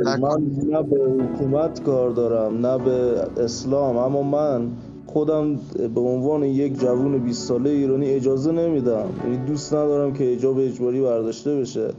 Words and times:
من 0.00 0.50
نه 0.70 0.82
به 0.82 1.24
حکومت 1.24 1.82
کار 1.82 2.10
دارم 2.10 2.66
نه 2.66 2.78
به 2.78 3.24
اسلام. 3.36 3.96
اما 3.96 4.22
من 4.22 4.70
خودم 5.06 5.56
به 5.94 6.00
عنوان 6.00 6.42
یک 6.42 6.80
جوون 6.80 7.18
20 7.18 7.48
ساله 7.48 7.70
ایرانی 7.70 8.10
اجازه 8.10 8.52
نمیدم. 8.52 9.06
یعنی 9.24 9.36
دوست 9.36 9.74
ندارم 9.74 10.12
که 10.12 10.32
اجاب 10.32 10.58
اجباری 10.58 11.00
برداشته 11.00 11.56
بشه. 11.56 11.90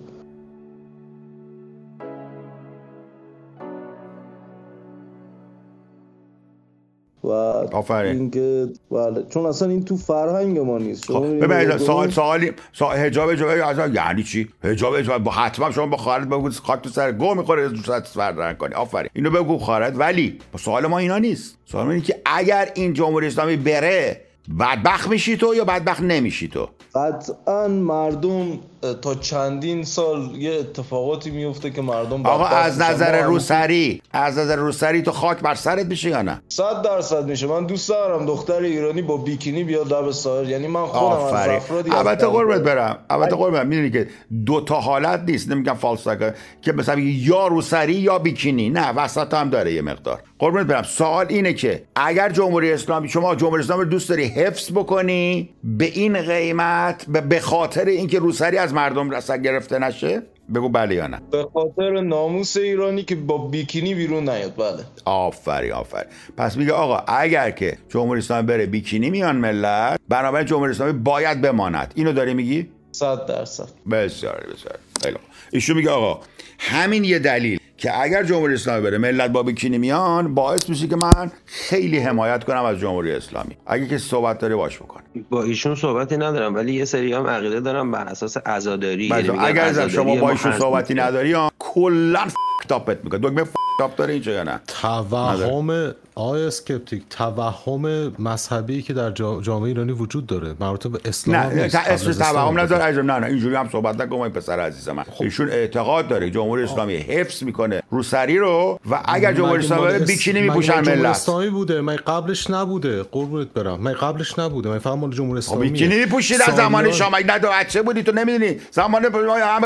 و 7.24 7.28
آفرین. 7.72 8.16
اینکه 8.16 8.68
بله 8.92 9.24
چون 9.30 9.46
اصلا 9.46 9.70
این 9.70 9.86
تو 9.86 9.98
فرهنگ 9.98 10.60
ما 10.60 10.78
نیست. 10.78 11.06
خب 11.12 11.14
می‌بینید 11.22 11.44
ببین 11.44 11.58
مردم- 11.58 11.78
سوال 11.78 12.10
سوالی 12.10 12.52
سوال 12.74 12.98
حجاب 12.98 13.32
حجاب 13.32 13.50
اصلا 13.50 13.88
یعنی 13.88 14.24
چی؟ 14.24 14.50
حجاب 14.64 14.96
حجاب 14.96 15.24
با 15.24 15.32
حتما 15.32 15.72
شما 15.72 15.86
با 15.86 15.98
خواهرت 15.98 16.28
بگو 16.28 16.50
خاک 16.50 16.82
تو 16.82 16.90
سر 16.90 17.12
گو 17.12 17.36
می‌خوره 17.36 17.70
دوست 17.70 18.06
فرد 18.08 18.58
کنی. 18.58 18.74
آفرین. 18.74 19.10
اینو 19.14 19.30
بگو 19.30 19.58
خواهرت 19.58 19.94
ولی 19.98 20.40
سوال 20.58 20.88
ما 20.88 20.98
اینا 20.98 21.18
نیست. 21.18 21.58
سوال 21.66 21.86
ما 21.86 21.92
اینه 21.92 22.04
که 22.04 22.16
اگر 22.26 22.70
این 22.76 22.94
جمهوری 22.94 23.28
اسلامی 23.28 23.56
بره 23.56 24.22
بدبخت 24.60 25.10
میشی 25.10 25.38
تو 25.38 25.56
یا 25.56 25.66
بدبخت 25.66 26.02
نمیشی 26.02 26.48
تو؟ 26.48 26.70
قطعا 26.96 27.68
مردم 27.68 28.60
تا 29.02 29.16
چندین 29.16 29.84
سال 29.84 30.36
یه 30.36 30.54
اتفاقاتی 30.60 31.32
میفته 31.32 31.70
که 31.70 31.82
مردم 31.82 32.26
آقا 32.26 32.46
از. 32.46 32.82
نظر 32.82 33.22
روسری 33.22 34.02
از 34.12 34.38
نظر 34.38 34.56
روسری 34.56 35.02
تو 35.02 35.12
خاک 35.12 35.40
بر 35.40 35.56
سرت 35.56 35.86
میشه 35.86 36.10
یا 36.10 36.22
نه؟ 36.22 36.42
صد 36.50 36.82
درصد 36.82 37.26
میشه. 37.30 37.48
من 37.48 37.66
دوست 37.66 37.90
دارم 37.90 38.26
دختر 38.26 38.54
ایرانی 38.62 39.02
با 39.02 39.18
بیکینی 39.18 39.64
بیاد 39.64 39.94
لب 39.94 40.12
ساحل 40.12 40.50
یعنی 40.50 40.68
من 40.68 40.86
خودم 40.86 41.24
از 41.24 41.48
افرادی 41.50 41.92
البته 41.92 42.28
قربت 42.28 42.62
برم. 42.62 42.98
البته 43.10 43.36
قربت 43.36 43.66
می‌دونی 43.66 43.92
که 43.92 44.08
دو 44.46 44.62
تا 44.62 44.80
حالت 44.82 45.20
نیست. 45.28 45.52
نمیگم 45.52 45.74
فالساکا 45.74 46.32
که 46.62 46.72
مثلا 46.74 47.00
یا 47.00 47.48
روسری 47.48 47.94
یا 47.94 48.20
بیکینی. 48.20 48.70
نه 48.70 48.90
وسط 48.92 49.34
هم 49.34 49.50
داره 49.50 49.74
یه 49.74 49.82
مقدار. 49.82 50.20
قربونت 50.40 50.66
برم. 50.68 50.84
سوال 50.84 51.26
اینه 51.30 51.54
که 51.54 51.84
اگر 51.96 52.30
جمهوری 52.30 52.74
اسلامی 52.74 53.10
شما 53.10 53.36
جمهوری 53.36 53.64
اسلامی 53.64 53.84
رو 53.84 53.90
دوست 53.90 54.10
داری 54.10 54.24
حفظ 54.26 54.72
بکنی 54.72 55.50
به 55.64 55.86
این 55.86 56.22
قیمت 56.22 57.06
به- 57.08 57.22
به 57.22 57.40
خاطر 57.40 57.86
اینکه 57.86 58.20
روسری 58.20 58.58
از 58.58 58.73
مردم 58.74 59.10
رسد 59.10 59.42
گرفته 59.42 59.80
نشه؟ 59.80 60.22
بگو 60.56 60.70
بله 60.70 60.96
یا 60.96 61.08
نه. 61.08 61.22
به 61.32 61.48
خاطر 61.54 62.02
ناموس 62.02 62.58
ایرانی 62.58 63.04
که 63.04 63.16
با 63.16 63.38
بیکینی 63.38 63.96
بیرون 63.96 64.30
نیاد 64.30 64.56
بله. 64.56 64.84
آفرین 65.06 65.72
آفرین. 65.72 66.10
پس 66.38 66.58
میگه 66.58 66.72
آقا 66.72 67.14
اگر 67.14 67.52
که 67.52 67.78
جمهوری 67.90 68.20
اسلامی 68.20 68.48
بره 68.48 68.66
بیکینی 68.66 69.10
میان 69.10 69.36
ملت 69.36 70.00
بنابراین 70.10 70.48
جمهوری 70.48 70.72
اسلامی 70.72 70.94
باید 70.94 71.42
بماند. 71.42 71.94
اینو 71.96 72.14
داری 72.14 72.34
میگی؟ 72.34 72.70
صد 72.92 73.26
درصد. 73.26 73.68
بسیار 73.92 74.48
بسیار. 74.54 74.76
خیلی. 75.04 75.18
ایشون 75.52 75.76
میگه 75.78 75.90
آقا 75.90 76.22
همین 76.60 77.04
یه 77.04 77.20
دلیل 77.20 77.60
که 77.78 78.02
اگر 78.02 78.24
جمهوری 78.24 78.54
اسلامی 78.54 78.82
بره 78.82 78.98
ملت 78.98 79.32
با 79.32 79.44
بیکینی 79.44 79.78
میان 79.78 80.36
باعث 80.36 80.70
میشه 80.70 80.88
که 80.88 80.96
من 80.96 81.32
خیلی 81.46 82.00
حمایت 82.00 82.44
کنم 82.44 82.64
از 82.64 82.80
جمهوری 82.80 83.12
اسلامی 83.12 83.58
اگه 83.66 83.88
که 83.88 83.98
صحبت 83.98 84.40
داره 84.40 84.56
باش 84.56 84.78
بکن 84.78 85.02
با 85.30 85.44
ایشون 85.44 85.76
صحبتی 85.76 86.18
ندارم 86.18 86.56
ولی 86.56 86.74
یه 86.74 86.86
سری 86.86 87.14
هم 87.14 87.28
عقیده 87.28 87.60
دارم 87.60 87.92
بر 87.92 88.06
اساس 88.08 88.38
عزاداری 88.38 89.06
یعنی 89.06 89.30
اگر 89.30 89.62
عزاداری 89.62 89.94
شما 89.94 90.16
ما 90.16 90.22
با 90.22 90.30
ایشون. 90.30 90.52
صحبتی 90.52 90.94
نداری 90.94 91.36
کلا 91.60 92.28
تاپت 92.68 93.04
می‌کنه 93.04 93.20
دکمه 93.24 93.44
تاپ 93.80 93.96
داره 93.96 94.14
اینجا 94.14 94.32
یا 94.32 94.44
نه؟ 94.44 94.60
توهم 94.68 95.94
آیا 96.16 96.48
اسکپتیک 96.48 97.04
توهم 97.10 98.14
مذهبی 98.20 98.82
که 98.82 98.94
در 98.94 99.12
جا- 99.12 99.42
جامعه 99.42 99.68
ایرانی 99.68 99.92
وجود 99.92 100.26
داره 100.26 100.56
مربوط 100.60 100.88
به 100.88 101.00
اسلام 101.06 101.36
نه 101.38 101.64
نیست. 101.64 101.76
اسم 101.76 102.12
توهم 102.12 102.48
هم 102.48 102.60
نذار 102.60 102.82
عزیزم 102.82 103.12
نه 103.12 103.20
نه 103.20 103.28
اینجوری 103.28 103.56
هم 103.56 103.70
صحبت 103.72 104.02
نکن 104.02 104.16
این 104.16 104.30
پسر 104.30 104.60
عزیز 104.60 104.90
من. 104.90 105.04
خب. 105.04 105.24
ایشون 105.24 105.50
اعتقاد 105.50 106.08
داره 106.08 106.30
جمهوری 106.30 106.64
اسلامی 106.64 106.96
حفظ 106.96 107.44
می‌کنه 107.44 107.84
روسری 107.92 108.38
رو 108.38 108.80
و 108.92 109.02
اگر 109.06 109.34
جمهوری 109.34 109.66
اسلامی 109.66 110.00
بیکینی 110.00 110.42
میپوشن 110.42 110.74
مال 110.74 110.84
جمهوری 110.84 111.02
ملت؟ 111.02 111.12
اسلامی 111.12 111.50
بوده؟ 111.50 111.82
من 111.82 111.96
قبلش 111.96 112.50
نبوده؟ 112.50 113.04
قربونت 113.04 113.48
برم. 113.54 113.80
من 113.80 113.94
قبلش 113.94 114.40
نبوده؟ 114.40 114.70
من 114.70 114.80
فهم 114.80 115.00
مال 115.00 115.12
جمهوری 115.12 115.42
خب 115.42 115.48
اسلامی 115.52 115.70
بیکینی 115.70 115.96
میپوشید 115.96 116.42
از 116.42 116.56
زمان 116.56 116.92
شما. 116.92 117.18
نه 117.26 117.82
بودی 117.82 118.04
تو 118.04 118.12
نمی‌دونی. 118.12 118.60
زمان 118.72 119.08
ما 119.08 119.36
همه 119.36 119.66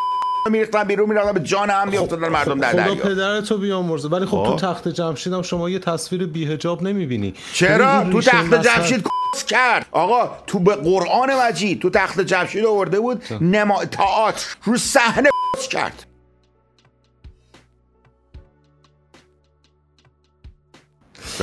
میریختن 0.50 0.84
بیرون 0.84 1.10
می‌رفتن 1.10 1.32
به 1.32 1.40
جان 1.40 1.70
هم 1.70 1.90
میافتادن 1.90 2.30
مردم 2.30 2.60
در 2.60 2.72
خدا 2.72 2.84
دریا. 2.84 2.96
پدرتو 2.96 3.58
بیامرزه. 3.58 4.10
ولی 4.10 4.26
خب 4.26 4.44
خب. 4.44 4.58
تو 4.58 4.68
تخت 4.68 4.88
جمشید 4.88 5.34
هم 5.34 5.42
شما 5.42 5.70
یه 5.70 5.80
تصویر 5.80 6.26
بیهجاب 6.26 6.84
نمی‌بینی. 6.84 7.34
چرا؟ 7.54 8.04
تو 8.12 8.22
تخت 8.22 8.62
جمشید 8.62 9.08
کس 9.36 9.46
کرد. 9.46 9.86
آقا 9.92 10.30
تو 10.48 10.60
به 10.60 10.76
قرآن 10.76 11.30
مجید 11.48 11.82
تو 11.82 11.90
تخت 11.90 12.20
جمشید 12.20 12.66
آورده 12.66 13.00
بود 13.00 13.24
نما 13.42 13.86
تئاتر 13.86 14.46
رو 14.64 14.78
صحنه 14.78 15.30
کس 15.56 15.68
کرد. 15.68 16.06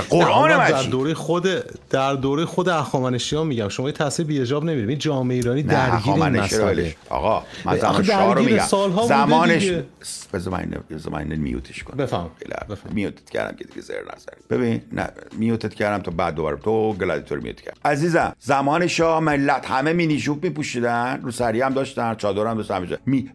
قرآن 0.00 0.48
در 0.48 0.74
مجید. 0.74 0.90
دوره 0.90 1.14
خود 1.14 1.46
در 1.90 2.14
دوره 2.14 2.44
خود 2.44 2.68
اخامنشیان 2.68 3.46
میگم. 3.46 3.68
شما 3.68 3.86
یه 3.86 3.92
تاثیر 3.92 4.26
بیهجاب 4.26 4.64
نمی‌بینید. 4.64 4.98
جامعه 4.98 5.36
ایرانی 5.36 5.62
درگیر 5.62 6.12
این 6.12 6.40
مسئله. 6.40 6.96
آقا 7.10 7.44
من 7.64 7.78
زمان 7.78 8.02
شاه 8.02 8.34
رو 8.34 8.42
میگم. 8.42 9.06
زمانش 9.08 9.62
اینو 9.62 11.36
میوتش 11.36 11.82
کنم. 11.82 11.96
بفهم. 11.96 12.30
میوتت 12.90 13.30
کردم 13.30 13.56
که 13.56 13.64
دیگه 13.64 13.80
زر 13.80 13.94
نزنی. 13.94 14.36
ببین 14.50 14.82
نه 14.92 15.08
میوتت 15.38 15.74
کردم 15.74 16.02
تا 16.02 16.10
بعد 16.10 16.34
دوباره 16.34 16.56
تو 16.56 16.92
گلادیتور 16.92 17.38
میوت 17.38 17.60
کردم. 17.60 17.78
عزیزم 17.84 18.32
زمان 18.40 18.86
شاه 18.86 19.20
ملت 19.20 19.70
همه 19.70 19.92
مینی 19.92 20.16
جوب 20.16 20.44
میپوشیدن 20.44 21.20
رو 21.22 21.30
سری 21.30 21.60
هم 21.60 21.74
داشتن 21.74 22.14
چادر 22.14 22.46
هم 22.46 22.56
داشتن 22.56 22.98
می 23.06 23.30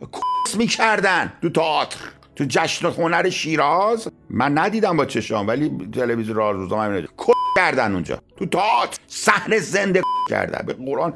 می‌کردن 0.58 1.34
تو 1.42 1.50
تئاتر. 1.50 1.98
تو 2.40 2.46
جشن 2.50 2.88
هنر 2.88 3.30
شیراز؟ 3.30 4.08
من 4.30 4.58
ندیدم 4.58 4.98
با 4.98 5.06
چشام 5.06 5.48
ولی 5.48 5.72
تلویزیون 5.94 6.38
روزا 6.38 6.78
من 6.78 7.02
کس 7.02 7.34
کردن 7.58 7.94
اونجا. 7.94 8.22
تو 8.38 8.46
تئاتر. 8.46 8.98
صحنه 9.08 9.60
زنده 9.60 10.02
کردن. 10.30 10.66
به 10.66 10.74
قرآن 10.74 11.14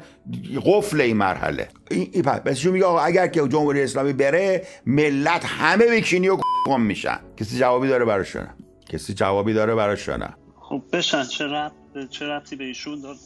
قفل 0.66 1.00
این 1.00 1.16
مرحله. 1.16 1.68
این 1.90 2.10
این 2.12 2.22
پس 2.22 2.64
میگه 2.64 2.84
آقا 2.84 3.00
اگر 3.00 3.26
که 3.26 3.48
جمهوری 3.48 3.82
اسلامی 3.82 4.12
بره 4.12 4.66
ملت 4.86 5.44
همه 5.44 5.86
بیکینی 5.86 6.28
و 6.28 6.38
کم 6.66 6.80
میشن. 6.80 7.18
کسی 7.36 7.58
جوابی 7.58 7.88
داره 7.88 8.04
براشون؟ 8.04 8.46
کسی 8.88 9.14
جوابی 9.14 9.52
داره 9.52 9.74
براشون؟ 9.74 10.28
خب 10.60 10.82
بشن 10.92 11.24
چه 11.24 11.44
رب 11.44 11.72
چه 12.10 12.26
ربطی 12.26 12.56
به 12.56 12.64
ایشون 12.64 13.00
داره؟ 13.00 13.18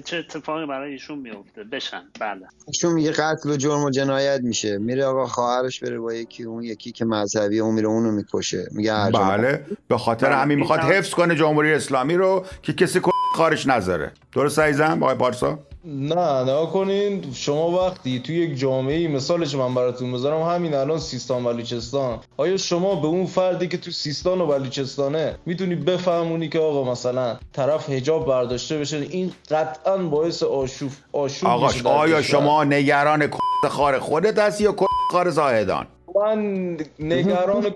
چه 0.00 0.16
اتفاقی 0.16 0.66
برای 0.66 0.92
ایشون 0.92 1.18
میفته؟ 1.18 1.64
بشن 1.64 2.02
بله. 2.20 2.46
چون 2.80 2.92
میگه 2.92 3.10
قتل 3.10 3.50
و 3.50 3.56
جرم 3.56 3.82
و 3.84 3.90
جنایت 3.90 4.40
میشه. 4.40 4.78
میره 4.78 5.04
آقا 5.04 5.26
خواهرش 5.26 5.80
بره 5.80 5.98
با 5.98 6.14
یکی 6.14 6.42
اون 6.42 6.62
یکی 6.62 6.92
که 6.92 7.04
مذهبی 7.04 7.60
اون 7.60 7.74
میره 7.74 7.88
اونو 7.88 8.12
می‌کشه. 8.12 8.68
میگه 8.72 9.10
بله 9.10 9.66
به 9.88 9.98
خاطر 9.98 10.26
بله. 10.26 10.36
همین 10.36 10.58
می‌خواد 10.58 10.80
حفظ 10.80 11.10
کنه 11.10 11.34
جمهوری 11.34 11.72
اسلامی 11.72 12.14
رو 12.14 12.46
که 12.62 12.72
کسی 12.72 13.00
خارش 13.34 13.66
نذاره. 13.66 14.12
درست 14.32 14.58
عزیزم 14.58 15.02
آقای 15.02 15.14
پارسا؟ 15.14 15.58
نه 15.86 16.44
نه 16.44 16.66
کنین 16.66 17.32
شما 17.34 17.70
وقتی 17.70 18.20
توی 18.20 18.36
یک 18.36 18.58
جامعه 18.58 19.08
مثالش 19.08 19.54
من 19.54 19.74
براتون 19.74 20.12
بذارم 20.12 20.42
همین 20.42 20.74
الان 20.74 20.98
سیستان 20.98 21.44
بلوچستان 21.44 22.18
آیا 22.36 22.56
شما 22.56 22.94
به 22.94 23.06
اون 23.06 23.26
فردی 23.26 23.68
که 23.68 23.76
تو 23.76 23.90
سیستان 23.90 24.40
و 24.40 24.46
بلوچستانه 24.46 25.38
می‌تونی 25.46 25.74
بفهمونی 25.74 26.48
که 26.48 26.58
آقا 26.58 26.92
مثلا 26.92 27.36
طرف 27.52 27.90
حجاب 27.90 28.26
برداشته 28.26 28.78
بشه؟ 28.78 28.96
این 28.96 29.32
قطعا 29.50 29.96
باعث 29.96 30.42
آشوب 30.42 30.90
آشوب 31.12 31.48
آقا 31.48 31.90
آیا. 31.90 32.22
شما 32.22 32.64
نگران 32.64 33.30
خار 33.70 33.98
خودت 33.98 34.38
هستی 34.38 34.64
یا 34.64 34.76
خار 35.10 35.30
زاهدان؟ 35.30 35.86
من 36.16 36.76
نگران 36.98 37.66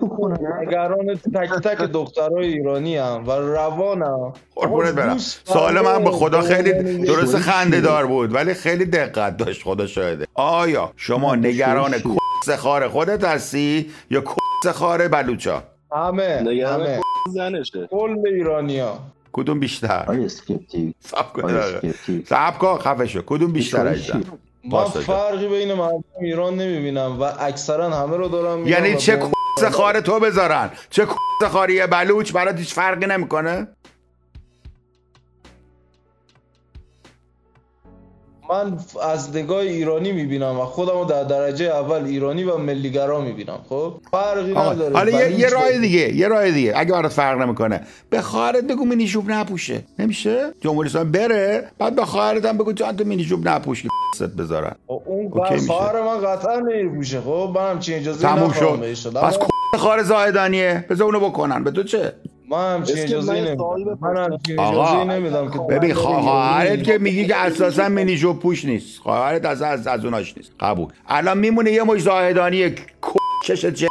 نگران 0.60 1.15
تک 1.15 1.50
تک 1.65 1.82
دخترای 1.82 2.47
ایرانی 2.47 2.97
هم 2.97 3.25
و 3.26 3.31
روانم. 3.32 4.32
قربونت 4.56 4.94
برم. 4.94 5.19
سوال 5.19 5.81
من 5.81 6.04
به 6.04 6.10
خدا 6.10 6.41
خیلی 6.41 6.69
یه 6.69 7.04
درست 7.04 7.37
خنده 7.37 7.81
دار 7.81 8.06
بود 8.06 8.34
ولی 8.34 8.54
خیلی 8.54 8.84
دقت 8.84 9.37
داشت 9.37 9.65
خدا 9.65 9.87
شاهده. 9.87 10.26
آیا 10.34 10.93
شما 10.97 11.34
نگران 11.34 11.93
کس 11.93 12.50
خار 12.50 12.88
خودت 12.88 13.25
هستی 13.25 13.90
یا 14.11 14.20
کس 14.20 14.69
خار 14.73 15.08
بلوچا؟ 15.08 15.62
همه 15.93 16.43
نگران 16.43 16.87
همه 16.87 17.00
زنشه. 17.29 17.87
کل 17.91 18.17
ایرانی 18.26 18.79
ها 18.79 18.99
کدوم 19.32 19.61
بیشتر؟ 19.61 20.05
آیا 20.08 20.25
اسکپتیک 20.25 20.94
سب 21.00 21.32
کن. 21.32 21.61
صبر 22.26 22.58
کن 22.58 22.79
خفه 22.79 23.06
شو. 23.06 23.23
کدوم 23.26 23.52
بیشتر 23.52 23.94
چی؟ 23.94 24.12
من. 24.73 24.85
فرقی 24.85 25.49
بین 25.49 25.75
مردم 25.75 26.05
ایران 26.20 26.55
نمی‌بینم 26.55 27.20
و 27.20 27.23
اکثرا 27.41 27.91
همه 27.91 28.17
رو 28.17 28.29
دارم 28.29 28.67
یعنی 28.67 28.97
چه 28.97 29.17
کس 29.59 29.65
خار 29.65 30.00
تو 30.00 30.20
بذارن؟ 30.20 30.70
چه 30.91 31.06
کس 31.06 31.49
خاری 31.49 31.87
بلوچ؟ 31.87 32.32
برات 32.32 32.59
هیچ 32.59 32.75
فرقی 32.75 33.06
نمی‌کنه؟ 33.06 33.69
من 38.50 38.78
از 39.02 39.36
نگاه 39.36 39.58
ایرانی 39.58 40.12
می‌بینم 40.12 40.60
و 40.60 40.64
خودم 40.64 40.98
رو 40.98 41.04
در 41.04 41.24
درجه 41.24 41.64
اول 41.64 42.04
ایرانی 42.04 42.44
و 42.44 42.56
ملیگرا 42.56 43.20
می‌بینم 43.20 43.58
خب؟ 43.68 43.94
فرقی 44.10 44.52
نداره. 44.52 44.96
حالا 44.96 45.10
یه, 45.10 45.40
یه 45.40 45.48
راه. 45.48 45.78
دیگه 45.78 46.14
یه 46.14 46.28
راه 46.28 46.50
دیگه. 46.50 46.72
اگه 46.76 46.92
برات 46.92 47.12
فرق 47.12 47.40
نمی‌کنه. 47.40 47.80
به 48.10 48.22
خواهرت 48.22 48.64
بگو 48.64 48.84
مینی 48.84 49.06
جوب 49.06 49.30
نپوشه. 49.30 49.82
نمیشه؟ 49.98 50.52
جمهوری 50.60 50.88
اسلامی 50.88 51.10
بره 51.10 51.68
بعد 51.78 51.96
به 51.96 52.04
خواهرت 52.04 52.44
هم 52.44 52.58
بگو 52.58 52.72
تا 52.72 52.92
مینی 53.04 53.24
جوب 53.24 53.48
نپوش 53.48 53.82
که 53.82 53.88
ست 54.14 54.22
بذارن. 54.22 54.74
خب 54.86 55.02
اون. 55.06 55.30
خواهر 55.66 56.02
من 56.02 56.20
قطعا 56.20 56.58
نمیپوشه 56.58 57.20
خب؟ 57.20 57.52
من 57.54 57.70
همچین 57.70 57.94
اجازه 57.98 58.22
تموم 58.22 58.52
شد. 58.52 59.10
پس 59.14 59.38
خار 59.78 60.02
زاهدانیه 60.02 60.84
بذار 60.90 61.06
اونو 61.06 61.20
بکنن. 61.20 61.64
به 61.64 61.70
تو 61.70 61.82
چه؟ 61.82 62.12
من 62.50 62.74
همچین 62.74 62.98
اجازه 62.98 63.32
نمیدم. 63.32 63.64
من. 64.00 64.16
همچین 64.16 64.60
آقا، 64.60 64.84
اجازه 64.84 65.04
نمیدم 65.04 65.50
که 65.50 65.58
ببین 65.58 65.94
خواهرت 65.94 66.82
که 66.84 66.98
میگی 66.98 67.26
که 67.26 67.36
اساسا 67.36 67.88
منیژو 67.88 68.32
پوش 68.34 68.64
نیست. 68.64 69.00
خواهرت 69.00 69.44
از 69.44 69.62
از 69.62 69.86
از 69.86 70.04
اوناش 70.04 70.36
نیست. 70.36 70.52
قبول. 70.60 70.88
الان 71.08 71.38
میمونه 71.38 71.72
یه 71.72 71.82
مش 71.82 72.00
زاهدانی 72.02 72.74
کشش 73.42 73.64
جه 73.64 73.88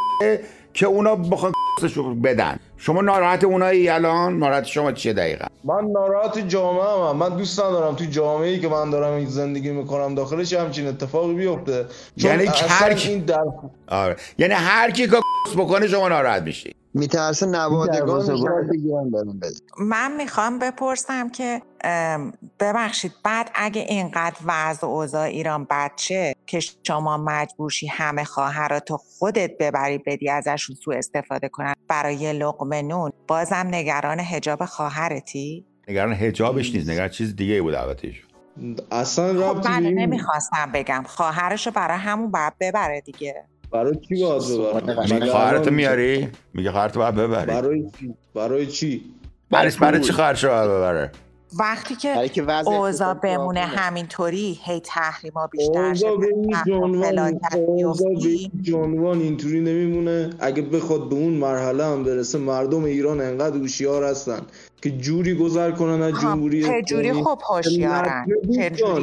که 0.74 0.86
اونا 0.86 1.16
بخوان 1.16 1.52
کسشو 1.82 2.16
بدن. 2.16 2.60
شما 2.78 3.02
ناراحت 3.02 3.44
اونایی 3.44 3.90
الان؟ 3.90 4.38
ناراحت 4.40 4.64
شما 4.66 4.92
چیه 4.92 5.14
دقیقا؟ 5.14 5.46
من 5.64 5.92
ناراحت 5.92 6.48
جامعه 6.48 7.10
هم. 7.10 7.16
من 7.18 7.38
دوست 7.38 7.60
ندارم 7.60 7.96
تو 7.96 8.06
جامعه 8.06 8.50
ای 8.50 8.60
که 8.60 8.68
من 8.68 8.90
دارم 8.90 9.14
این 9.14 9.26
زندگی 9.28 9.72
می‌کنم 9.72 10.16
داخلش 10.16 10.54
همچین 10.54 10.88
اتفاقی 10.88 11.34
بیفته. 11.34 11.86
یعنی 12.18 12.46
هر 12.68 12.94
کی- 12.94 13.10
این 13.10 13.20
در 13.20 13.44
آره. 13.88 14.16
یعنی 14.38 14.54
هر 14.54 14.92
کی 14.92 15.08
که 15.08 15.18
کس 15.48 15.54
بکنه 15.58 15.88
شما 15.88 16.08
ناراحت 16.10 16.42
میشی. 16.44 16.76
میترسه 16.98 17.46
نوادگان 17.46 18.50
من 19.80 20.18
می‌خوام 20.18 20.60
بپرسم 20.60 21.30
که 21.30 21.62
ببخشید 22.60 23.12
بعد 23.24 23.52
اگه 23.56 23.82
اینقدر 23.82 24.36
وضع 24.46 24.88
و 24.88 24.90
اوضاع 24.90 25.22
ایران 25.22 25.64
بد 25.64 25.92
شه 25.96 26.36
که 26.46 26.60
شما 26.84 27.18
مجبورشی 27.18 27.88
همه 27.88 28.24
خواهراتو 28.24 28.98
خودت 28.98 29.52
ببری 29.60 29.98
بدی 29.98 30.30
ازشون 30.30 30.76
سوء 30.76 30.98
استفاده 30.98 31.50
کنن 31.50 31.74
برای 31.88 32.16
یه 32.16 32.34
لقمه 32.34 32.82
نون 32.82 33.12
بازم 33.28 33.68
نگران 33.72 34.20
حجاب 34.20 34.66
خواهرتی؟ 34.66 35.66
نگران 35.88 36.14
حجابش 36.14 36.76
نیست 36.76 36.90
نگران 36.90 37.10
چیز 37.10 37.36
دیگه 37.36 37.62
بود 37.62 37.74
البته. 37.74 38.14
اصلا 38.92 39.54
خب 39.54 39.68
این 39.68 40.00
نمی‌خواستم 40.00 40.72
بگم 40.74 41.04
خواهرشو 41.08 41.72
برای 41.72 41.98
همون 41.98 42.32
باید 42.32 42.54
ببره 42.60 43.02
دیگه. 43.02 43.46
برای 43.72 43.96
چی 44.10 44.24
باید 44.24 44.44
ببرم؟ 44.44 45.04
میگه 45.14 45.32
خواهرتو 45.32 45.72
میاری؟ 45.72 46.28
میگه 46.54 46.72
خواهرتو 46.72 47.00
باید 47.00 47.16
ببری. 47.16 47.46
برای 47.46 47.84
چی؟ 48.00 48.14
برای 48.36 48.68
چی؟ 48.68 49.14
برای 49.52 49.72
برای 49.82 50.02
چی 50.02 50.12
خواهرشو 50.12 50.48
باید 50.48 50.70
ببره؟ 50.70 51.12
وقتی 51.60 51.96
که 51.96 52.30
که 52.34 52.52
اوضاع 52.68 53.14
بمونه. 53.14 53.60
همینطوری 53.60 54.60
هی 54.64 54.80
تحریما 54.80 55.48
بیشتر 55.48 55.94
شه 55.94 56.08
اوضاع 56.08 56.18
به 56.18 56.28
این 58.74 59.22
اینطوری 59.22 59.60
نمیمونه. 59.60 60.30
اگه 60.40 60.62
بخواد 60.62 61.10
به 61.10 61.16
اون 61.16 61.34
مرحله 61.34 61.86
هم 61.86 62.04
برسه 62.04 62.38
مردم 62.38 62.84
ایران 62.84 63.22
انقدر 63.22 63.58
هوشیار 63.58 64.04
هستن 64.04 64.42
که 64.82 64.92
جوری 64.92 65.36
گذر 65.36 65.72
کنن 65.72 66.02
از 66.02 66.14
ها، 66.14 66.22
جمهوری 66.22 66.64
چجوری 66.64 67.14
خب 67.14 67.40
هوشیارن 67.50 68.26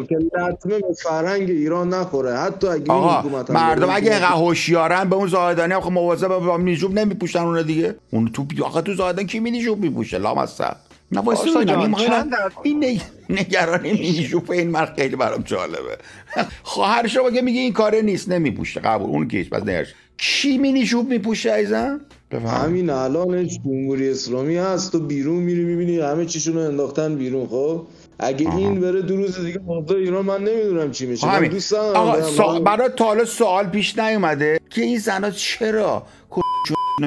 که 0.09 0.17
لطمه 0.17 0.79
به 0.79 0.95
فرهنگ 1.03 1.51
ایران 1.51 1.95
نخوره. 1.95 2.37
حتی 2.37 2.67
اگه 2.67 2.83
این 2.83 2.91
آقا 2.91 3.21
حکومت 3.21 3.51
هم 3.51 3.57
مردم. 3.57 3.91
اگه 3.91 4.11
اینقدر 4.11 4.33
هوشیارن 4.33 5.09
به 5.09 5.17
اون 5.17 5.29
زاهدانی 5.29 5.73
هم 5.73 5.81
خب 5.81 5.93
مواظب 5.93 6.29
با 6.29 6.57
نیجوب 6.57 6.99
نمیپوشن 6.99 7.39
اون 7.39 7.63
دیگه. 7.63 7.95
اون 8.11 8.29
تو 8.29 8.47
آقا 8.65 8.81
تو 8.81 8.95
زاهدان 8.95 9.27
کی 9.27 9.41
نیجوب 9.41 9.81
میپوشه؟ 9.81 10.19
لامصب. 10.19 10.77
واسه 11.21 11.65
جان، 11.65 11.95
این. 12.63 13.01
نگرانی 13.31 13.93
نیجوب 13.93 14.51
این 14.51 14.71
من 14.71 14.87
خیلی 14.97 15.17
برام 15.17 15.43
جالبه 15.43 15.99
خواهر 16.63 17.07
شما 17.07 17.31
که 17.31 17.43
میگه 17.43 17.61
این 17.61 17.73
کاره 17.73 18.03
نیست 18.03 18.29
نمیپوشه 18.29 18.81
قبول 18.81 19.11
اون 19.11 19.29
کیش 19.29 19.49
پس 19.49 19.63
نگرش 19.63 19.95
کی 20.19 20.59
مینیجوب 20.59 21.09
میپوشه 21.09 21.53
ایزن 21.53 22.01
بفهم 22.31 22.69
همین 22.69 22.91
الانش 22.91 23.59
جمهوری 23.65 24.11
اسلامی 24.11 24.57
هست 24.57 24.93
تو 24.93 25.01
بیرون 25.01 25.37
میری 25.37 25.65
می‌بینی 25.65 26.01
همه 26.01 26.27
چیشون 26.27 26.55
رو 26.55 26.61
انداختن 26.61 27.17
بیرون 27.17 27.47
خب 27.47 27.87
اگه 28.19 28.49
آها. 28.49 28.59
این 28.59 28.81
بره 28.81 29.03
دو 29.03 29.17
روز 29.17 29.41
دیگه 29.41 29.61
اوضاع 29.67 29.99
ایران 29.99 30.25
من 30.25 30.45
نمی‌دونم 30.45 30.91
چی 30.91 31.07
میشه 31.07 31.27
من 31.27 31.35
همین 31.35 31.51
دوست 31.51 31.75
ندارم 31.75 31.97
آقا 31.97 32.23
سا... 32.23 32.61
برای 32.61 32.89
تا 32.97 33.05
حالا 33.05 33.25
سوال 33.25 33.67
پیش 33.67 33.99
نیومده 33.99 34.61
که 34.71 34.83
این 34.83 34.99
زنا 34.99 35.31
چرا 35.31 36.07
کن 36.31 36.43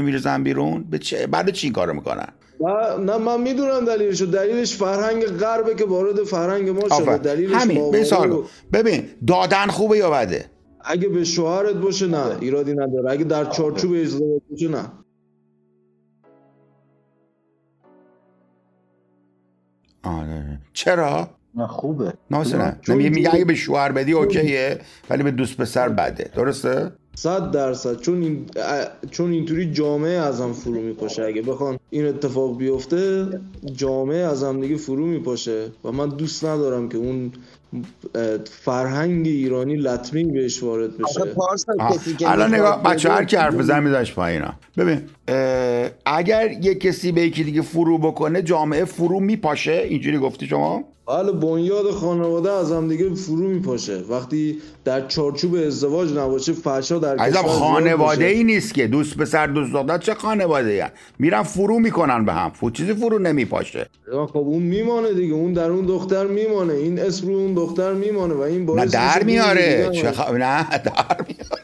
میرزن 0.01 0.43
بیرون 0.43 0.83
به 0.83 0.99
چه 0.99 1.27
برای 1.27 1.51
چی 1.51 1.67
این 1.67 1.73
کارو 1.73 1.93
می‌کنن 1.93 2.27
نه 2.61 2.97
نه 2.97 3.17
من 3.17 3.41
می‌دونم 3.41 3.85
دلیلشو. 3.85 4.25
دلیلش 4.25 4.75
فرهنگ 4.75 5.25
غربه 5.25 5.75
که 5.75 5.85
وارد 5.85 6.23
فرهنگ 6.23 6.69
ما 6.69 6.81
شده. 6.81 6.93
آفر. 6.93 7.17
دلیلش 7.17 7.53
همین 7.53 7.75
به 7.75 7.81
ماورا 7.83 8.03
سوال 8.03 8.31
و- 8.31 8.41
کن. 8.41 8.47
ببین 8.73 9.03
دادن 9.27 9.67
خوبه 9.67 9.97
یا 9.97 10.09
بده؟ 10.09 10.45
اگه 10.81 11.09
به 11.09 11.23
شوهرت 11.23 11.75
باشه 11.75 12.07
نه 12.07 12.37
ایرادی 12.41 12.73
نداره. 12.73 13.11
اگه 13.11 13.23
در 13.23 13.45
چارچوب 13.45 13.93
ازدواج 13.93 14.41
باشه 14.51 14.67
نه. 14.67 14.91
آره. 20.03 20.59
چرا؟ 20.73 21.29
نه 21.55 21.67
خوبه. 21.67 22.13
نه. 22.31 22.39
مثلا 22.39 22.75
میگه 22.87 23.33
اگه 23.35 23.45
به 23.45 23.55
شوهر 23.55 23.91
بدی 23.91 24.13
اوکیه 24.13 24.79
ولی 25.09 25.23
به 25.23 25.31
دوست 25.31 25.57
پسر 25.57 25.89
بده. 25.89 26.31
درسته؟ 26.35 26.91
صد 27.17 27.51
درصد. 27.51 27.99
چون 27.99 28.21
این 28.21 28.45
چون 29.11 29.31
اینطوری 29.31 29.71
جامعه 29.71 30.17
از 30.17 30.41
هم 30.41 30.53
فرو 30.53 30.81
میپاشه. 30.81 31.23
اگه 31.23 31.41
بخوان 31.41 31.79
این 31.89 32.05
اتفاق 32.05 32.57
بیفته 32.57 33.27
جامعه 33.75 34.17
از 34.17 34.43
هم 34.43 34.61
دیگه 34.61 34.77
فرو 34.77 35.05
میپاشه. 35.05 35.65
و 35.83 35.91
من 35.91 36.09
دوست 36.09 36.45
ندارم 36.45 36.89
که 36.89 36.97
اون 36.97 37.31
فرهنگ 38.45 39.27
ایرانی 39.27 39.75
لطمه 39.75 40.23
بهش 40.23 40.63
وارد 40.63 40.97
بشه. 40.97 41.21
که 42.17 42.31
الان 42.31 42.51
می‌خواد 42.51 42.73
نگاه 42.73 42.83
بچه 42.83 43.09
هر 43.09 43.23
کی 43.23 43.35
حرف 43.35 43.55
بزن 43.55 43.83
میذاش 43.83 44.13
پایینا 44.13 44.53
ببین 44.77 45.01
اگر 46.05 46.51
یه 46.61 46.75
کسی 46.75 47.11
به 47.11 47.21
یکی 47.21 47.43
دیگه 47.43 47.61
فرو 47.61 47.97
بکنه 47.97 48.41
جامعه 48.41 48.85
فرو 48.85 49.19
میپاشه. 49.19 49.85
اینجوری 49.89 50.17
گفتی 50.17 50.47
شما؟ 50.47 50.83
بله 51.07 51.31
بنیاد 51.31 51.91
خانواده 51.91 52.51
از 52.51 52.71
هم 52.71 52.87
دیگه 52.87 53.15
فرو 53.15 53.47
میپاشه. 53.47 53.97
وقتی 54.09 54.61
در 54.85 55.07
چارچوب 55.07 55.55
ازدواج 55.55 56.13
نباشه 56.13 56.53
فحشا 56.53 56.99
در 56.99 57.17
عزیزم 57.17 57.41
خانواده. 57.47 58.25
ای 58.25 58.43
نیست 58.43 58.73
که. 58.73 58.87
دوست 58.87 59.17
پسر 59.17 59.47
دوست 59.47 59.73
دختر 59.73 59.97
چه 59.97 60.13
خانواده 60.13 60.69
ای 60.69 60.83
میرن 61.19 61.43
فرو 61.43 61.79
می‌کنن 61.79 62.25
به 62.25 62.33
هم. 62.33 62.49
فو 62.49 62.69
چیزی 62.69 62.93
فرو 62.93 63.19
نمیپاشه. 63.19 63.89
خب 64.11 64.37
اون 64.37 64.63
میمانه 64.63 65.13
دیگه. 65.13 65.33
اون 65.33 65.53
در 65.53 65.69
اون 65.69 65.85
دختر 65.85 66.27
میمانه. 66.27 66.73
این 66.73 66.99
اسم 66.99 67.27
رو 67.27 67.33
اون 67.33 67.53
دختر 67.53 67.93
میمانه 67.93 68.33
و 68.33 68.39
این 68.39 68.65
باعث 68.65 68.79
نه 68.79 68.85
در 68.85 69.23
میاره. 69.23 69.89
چه 69.93 70.11
خ... 70.11 70.31
نه 70.31 70.67
در 70.69 71.25
میاره. 71.27 71.63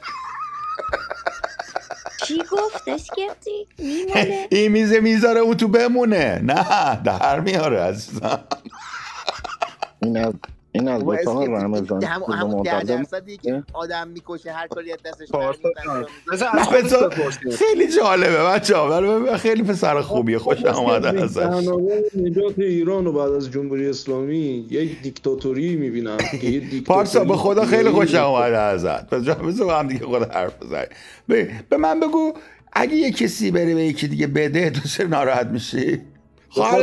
چی 2.28 2.38
گفت 2.52 2.88
اسکپتیک 2.88 3.68
میمونه 3.78 4.48
این 4.52 4.72
میزه 4.72 5.00
می‌ذاره 5.00 5.40
اون 5.40 5.58
تو 5.58 5.68
بمونه. 5.68 6.42
نه 6.44 7.02
در 7.04 7.40
میاره 7.40 7.80
عزیزم. 7.80 8.40
این 10.04 10.18
از 10.18 10.34
این 10.76 10.88
از 10.88 11.04
اسکپتیک 11.04 11.50
رمضان 11.50 12.00
که 12.00 12.08
همون 12.08 12.64
ده 12.64 12.84
درصدی 12.84 13.38
که 13.38 13.64
آدم 13.74 14.08
می‌کشه 14.08 14.52
هر 14.52 14.68
کاری 14.68 14.92
از 14.92 14.98
دستش 15.06 15.28
خیلی 17.52 17.88
جالبه 17.88 18.44
بچه 18.44 18.78
ها 18.78 19.38
خیلی 19.38 19.64
پسر 19.64 20.02
خوبیه. 20.02 20.38
خوش 20.38 20.66
آمده 20.66 21.24
ازش. 21.24 21.68
نجات 22.16 22.60
ایران 22.60 23.06
رو 23.06 23.12
بعد 23.14 23.32
از 23.32 23.52
جمهوری 23.52 23.90
اسلامی 23.90 24.68
یک 24.70 25.02
دیکتاتوری 25.02 25.76
می‌بینم 25.76 26.18
که 26.18 26.38
یه 26.38 26.60
دیکتاتوری 26.60 26.82
پارسا 26.82 27.24
به 27.24 27.36
خدا 27.38 27.66
خیلی 27.66 27.90
خوش 27.90 28.16
آمده 28.16 28.58
ازت. 28.58 29.10
بذار 29.10 29.68
با 29.68 29.80
هم 29.80 29.88
دیگه 29.88 30.06
خود 30.06 30.32
حرف 30.32 30.64
بزنیم. 30.64 30.88
به 31.28 31.50
به 31.70 31.78
من 31.78 32.00
بگو 32.00 32.34
اگه 32.74 32.96
یه 32.96 33.12
کسی 33.12 33.52
بره 33.52 33.76
به 33.76 33.84
یکی 33.84 34.08
دیگه 34.08 34.28
بده 34.28 34.70
تو 34.70 34.88
چرا 34.88 35.08
ناراحت 35.08 35.48
میشی؟ 35.48 36.02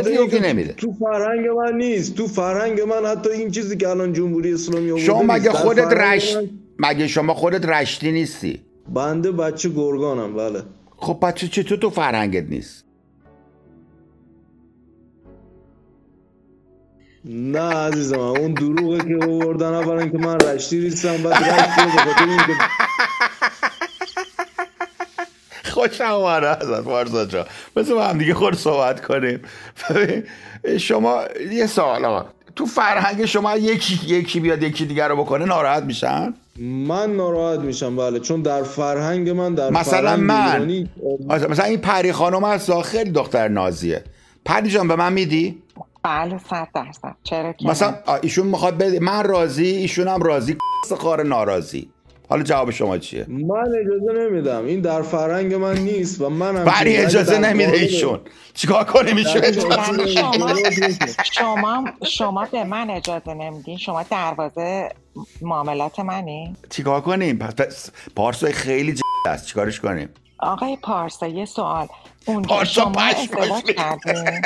میگه 0.05 0.29
که 0.29 0.43
نمیده 0.43 0.73
تو 0.73 0.93
فرهنگ 0.93 1.47
من 1.49 1.77
نیست 1.77 2.15
تو 2.15 2.27
فرهنگ 2.27 2.81
من 2.81 3.07
حتی 3.07 3.31
این 3.31 3.51
چیزی 3.51 3.77
که 3.77 3.89
الان 3.89 4.13
جمهوری 4.13 4.55
اسلامی 4.55 4.91
آورده 4.91 5.07
شما. 5.07 5.23
مگه 5.23 5.51
خودت 5.51 5.93
رشت 5.93 6.37
من 6.37 6.49
مگه 6.79 7.07
شما 7.09 7.35
خودت 7.35 7.67
رشتی 7.67 8.13
نیستی 8.13 8.63
بنده 8.95 9.33
بچه 9.33 9.69
گرگانم 9.69 10.35
بله 10.35 10.63
خب 10.97 11.19
بچه 11.23 11.49
چطور 11.49 11.79
تو 11.79 11.91
فرهنگت 11.91 12.45
نیست 12.49 12.85
نه 17.25 17.61
عزیزم 17.61 18.19
اون 18.21 18.55
دروغه 18.55 18.99
که 18.99 19.27
آوردن 19.27 19.75
اولا 19.75 20.07
که 20.07 20.19
من 20.19 20.41
رشتی 20.41 20.79
نیستم 20.79 21.17
بعد 21.17 21.35
رشتی 21.45 21.81
رو 21.81 21.87
به 21.91 21.99
خاطر 21.99 22.29
اینکه 22.29 22.53
خوش 25.81 26.01
آمده 26.01 26.49
ازت 26.49 27.31
جان. 27.31 27.47
بذار 27.77 27.97
با 27.97 28.05
هم 28.05 28.19
دیگه 28.19 28.35
خود 28.35 28.55
صحبت 28.55 29.07
کنیم. 29.07 29.41
ببین، 29.91 30.25
شما 30.79 31.23
یه 31.53 31.67
سوال 31.67 32.05
آقا. 32.05 32.29
تو 32.57 32.67
فرهنگ 32.67 33.25
شما 33.25 33.57
یکی 33.57 34.15
یکی 34.15 34.41
بیاد 34.41 34.63
یکی 34.63 34.87
دیگر 34.87 35.09
رو 35.09 35.17
بکنه 35.17 35.45
ناراحت 35.45 35.83
میشن؟ 35.83 36.35
من 36.57 37.17
ناراحت 37.17 37.61
میشم 37.61 37.97
بله. 37.97 38.21
چون 38.21 38.43
در 38.43 38.63
فرهنگ 38.63 39.31
من 39.31 39.55
در 39.55 39.71
مثلا 39.71 40.01
فرهنگ 40.01 40.21
من. 40.21 40.47
ایرانی 40.47 40.91
مثلا 41.29 41.65
این 41.65 41.81
پری 41.81 42.13
خانم 42.13 42.45
هست 42.45 42.83
خیلی 42.83 43.11
دختر 43.11 43.49
نازیه. 43.49 44.05
پری 44.45 44.71
جان 44.71 44.89
به 44.89 44.97
من 44.97 45.13
میدی؟ 45.13 45.63
بله 46.03 46.39
صد 46.51 46.69
درصد. 46.75 47.17
چرا 47.23 47.53
که 47.53 47.69
مثلا 47.69 47.95
ایشون 48.23 48.47
می‌خواد 48.47 48.79
بده. 48.79 49.01
من 49.01 49.25
راضی 49.25 49.67
ایشون 49.67 50.09
هم 50.09 50.23
راضی 50.23 50.57
خار 50.99 51.23
ناراضی. 51.23 51.91
حالا 52.31 52.43
جواب 52.43 52.71
شما 52.71 52.99
چیه؟ 52.99 53.27
من 53.29 53.55
اجازه 53.57 54.13
نمیدم. 54.13 54.67
این 54.67 54.81
در 54.81 55.03
فرهنگ 55.03 55.55
من 55.55 55.79
نیست 55.79 56.21
و 56.21 56.29
من 56.29 56.57
هم 56.57 56.65
بری 56.65 56.97
اجازه 56.97 57.39
نمیده 57.39 57.73
ایشون. 57.73 58.21
چیکار 58.55 58.85
کنیم 58.85 59.17
ایشون 59.17 59.53
شما. 59.53 60.55
شما 61.33 61.85
شما 62.07 62.49
به 62.53 62.65
من 62.65 62.91
اجازه 62.91 63.35
نمیدین. 63.35 63.77
شما 63.77 64.03
دروازه 64.03 64.89
معاملات 65.43 66.01
منی؟ 66.01 66.57
چیکار 66.71 67.01
کنیم؟ 67.01 67.39
پس 67.39 67.91
پارسای 68.17 68.53
خیلی 68.53 68.93
ج... 68.93 69.01
است. 69.27 69.47
چیکارش 69.47 69.81
کنیم؟ 69.81 70.09
آقای 70.39 70.77
پارسا 70.83 71.27
یه 71.27 71.45
سوال. 71.45 71.89
اونجا 72.27 72.49
پارسا 72.49 72.83
شما 72.83 72.93
پشمش 72.93 73.29
ازدواج 73.39 73.63
ریخته. 73.67 73.73
کردین؟ 73.73 74.41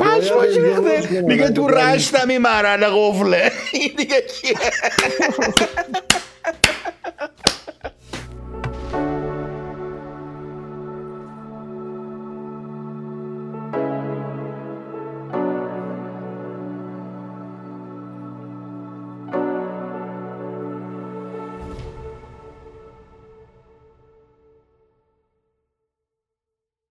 پشماش 0.00 0.56
ریخته 0.56 1.20
میگه 1.20 1.50
تو 1.50 1.68
رشتم 1.68 2.28
این 2.28 2.38
مرحله 2.38 2.86
قفله. 2.86 3.52
این 3.72 3.94
دیگه 3.96 4.22
چیه 4.22 4.58